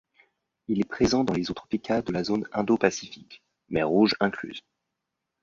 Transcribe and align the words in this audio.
Il 0.67 0.79
est 0.79 0.89
présent 0.89 1.23
dans 1.23 1.35
les 1.35 1.51
eaux 1.51 1.53
tropicales 1.53 2.01
de 2.01 2.11
la 2.11 2.23
zone 2.23 2.47
Indo-Pacifique, 2.53 3.43
Mer 3.69 3.87
Rouge 3.87 4.15
incluse. 4.19 4.61